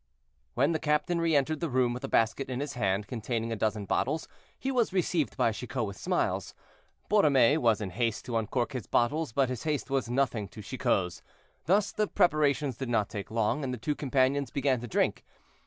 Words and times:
When 0.55 0.71
the 0.71 0.79
captain 0.79 1.21
re 1.21 1.35
entered 1.35 1.59
the 1.59 1.69
room 1.69 1.93
with 1.93 2.03
a 2.03 2.07
basket 2.07 2.49
in 2.49 2.59
his 2.59 2.73
hand 2.73 3.05
containing 3.05 3.51
a 3.51 3.55
dozen 3.55 3.85
bottles, 3.85 4.27
he 4.57 4.71
was 4.71 4.91
received 4.91 5.37
by 5.37 5.51
Chicot 5.51 5.85
with 5.85 5.95
smiles. 5.95 6.55
Borromée 7.07 7.59
was 7.59 7.81
in 7.81 7.91
haste 7.91 8.25
to 8.25 8.35
uncork 8.35 8.71
his 8.71 8.87
bottles, 8.87 9.31
but 9.31 9.49
his 9.49 9.61
haste 9.61 9.91
was 9.91 10.09
nothing 10.09 10.47
to 10.47 10.63
Chicot's; 10.63 11.21
thus 11.65 11.91
the 11.91 12.07
preparations 12.07 12.77
did 12.77 12.89
not 12.89 13.09
take 13.09 13.29
long, 13.29 13.63
and 13.63 13.71
the 13.71 13.77
two 13.77 13.93
companions 13.93 14.49
began 14.49 14.81
to 14.81 14.87
drink. 14.87 15.23